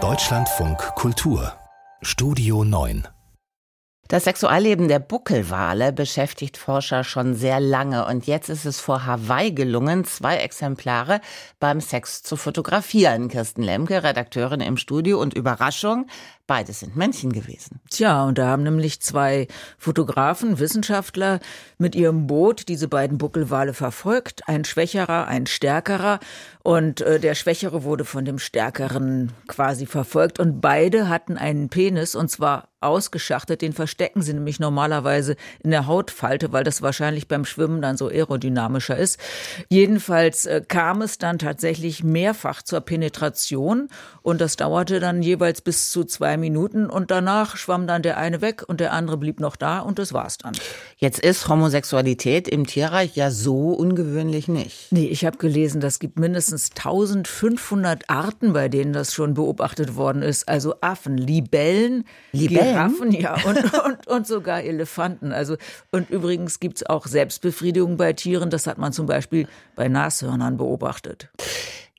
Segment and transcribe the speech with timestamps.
[0.00, 1.54] Deutschlandfunk Kultur.
[2.00, 3.08] Studio 9
[4.10, 8.06] das Sexualleben der Buckelwale beschäftigt Forscher schon sehr lange.
[8.06, 11.20] Und jetzt ist es vor Hawaii gelungen, zwei Exemplare
[11.60, 13.28] beim Sex zu fotografieren.
[13.28, 15.20] Kirsten Lemke, Redakteurin im Studio.
[15.20, 16.06] Und Überraschung,
[16.48, 17.78] Beides sind Männchen gewesen.
[17.90, 21.40] Tja, und da haben nämlich zwei Fotografen, Wissenschaftler
[21.76, 24.48] mit ihrem Boot diese beiden Buckelwale verfolgt.
[24.48, 26.20] Ein schwächerer, ein stärkerer.
[26.62, 30.40] Und äh, der Schwächere wurde von dem Stärkeren quasi verfolgt.
[30.40, 33.62] Und beide hatten einen Penis und zwar ausgeschachtet.
[33.62, 38.08] Den verstecken sie nämlich normalerweise in der Hautfalte, weil das wahrscheinlich beim Schwimmen dann so
[38.08, 39.18] aerodynamischer ist.
[39.68, 43.88] Jedenfalls äh, kam es dann tatsächlich mehrfach zur Penetration
[44.22, 48.40] und das dauerte dann jeweils bis zu zwei Minuten und danach schwamm dann der eine
[48.40, 50.52] weg und der andere blieb noch da und das war's dann.
[50.96, 54.90] Jetzt ist Homosexualität im Tierreich ja so ungewöhnlich nicht.
[54.90, 60.22] Nee, ich habe gelesen, das gibt mindestens 1500 Arten, bei denen das schon beobachtet worden
[60.22, 60.48] ist.
[60.48, 62.72] Also Affen, Libellen, Libellen?
[62.72, 65.32] Giraffen, ja, und, und, und sogar Elefanten.
[65.32, 65.56] Also,
[65.90, 68.50] und übrigens gibt's auch Selbstbefriedigung bei Tieren.
[68.50, 71.28] Das hat man zum Beispiel bei Nashörnern beobachtet.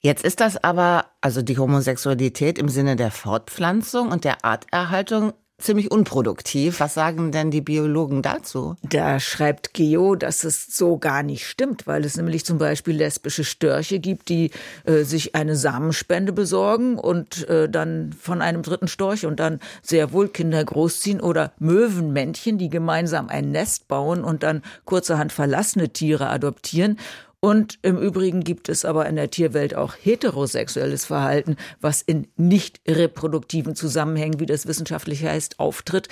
[0.01, 5.91] Jetzt ist das aber, also die Homosexualität im Sinne der Fortpflanzung und der Arterhaltung ziemlich
[5.91, 6.79] unproduktiv.
[6.79, 8.75] Was sagen denn die Biologen dazu?
[8.81, 13.43] Da schreibt Geo, dass es so gar nicht stimmt, weil es nämlich zum Beispiel lesbische
[13.43, 14.51] Störche gibt, die
[14.85, 20.11] äh, sich eine Samenspende besorgen und äh, dann von einem dritten Storch und dann sehr
[20.13, 26.29] wohl Kinder großziehen oder Möwenmännchen, die gemeinsam ein Nest bauen und dann kurzerhand verlassene Tiere
[26.29, 26.97] adoptieren.
[27.41, 32.81] Und im Übrigen gibt es aber in der Tierwelt auch heterosexuelles Verhalten, was in nicht
[32.85, 36.09] reproduktiven Zusammenhängen, wie das wissenschaftlich heißt, auftritt.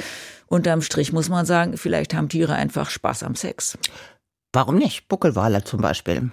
[0.47, 3.78] Unterm Strich muss man sagen, vielleicht haben Tiere einfach Spaß am Sex.
[4.53, 5.09] Warum nicht?
[5.09, 6.31] Buckelwale zum Beispiel.